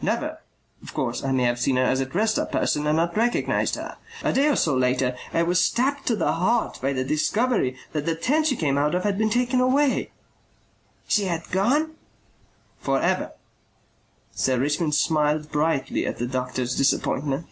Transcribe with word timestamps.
"Never. 0.00 0.38
Of 0.80 0.94
course 0.94 1.24
I 1.24 1.32
may 1.32 1.42
have 1.42 1.58
seen 1.58 1.74
her 1.74 1.82
as 1.82 1.98
a 1.98 2.06
dressed 2.06 2.38
up 2.38 2.52
person 2.52 2.86
and 2.86 2.98
not 2.98 3.16
recognized 3.16 3.74
her. 3.74 3.96
A 4.22 4.32
day 4.32 4.46
or 4.46 4.54
so 4.54 4.76
later 4.76 5.16
I 5.34 5.42
was 5.42 5.58
stabbed 5.60 6.06
to 6.06 6.14
the 6.14 6.34
heart 6.34 6.78
by 6.80 6.92
the 6.92 7.02
discovery 7.02 7.76
that 7.92 8.06
the 8.06 8.14
tent 8.14 8.46
she 8.46 8.54
came 8.54 8.78
out 8.78 8.94
of 8.94 9.02
had 9.02 9.18
been 9.18 9.28
taken 9.28 9.60
away." 9.60 10.12
"She 11.08 11.24
had 11.24 11.50
gone?" 11.50 11.96
"For 12.78 13.00
ever." 13.00 13.32
Sir 14.30 14.56
Richmond 14.60 14.94
smiled 14.94 15.50
brightly 15.50 16.06
at 16.06 16.18
the 16.18 16.28
doctor's 16.28 16.76
disappointment. 16.76 17.48